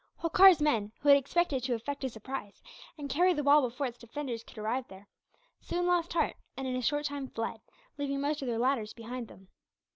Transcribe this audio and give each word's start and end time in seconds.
Holkar's 0.17 0.59
men, 0.59 0.91
who 1.01 1.09
had 1.09 1.17
expected 1.19 1.61
to 1.63 1.75
effect 1.75 2.03
a 2.03 2.09
surprise, 2.09 2.63
and 2.97 3.07
carry 3.07 3.35
the 3.35 3.43
wall 3.43 3.61
before 3.61 3.85
its 3.85 3.99
defenders 3.99 4.43
could 4.43 4.57
arrive 4.57 4.87
there, 4.87 5.07
soon 5.59 5.85
lost 5.85 6.13
heart 6.13 6.37
and 6.57 6.65
in 6.65 6.75
a 6.75 6.81
short 6.81 7.05
time 7.05 7.27
fled, 7.27 7.61
leaving 7.99 8.19
most 8.19 8.41
of 8.41 8.47
their 8.47 8.57
ladders 8.57 8.95
behind 8.95 9.27
them. 9.27 9.49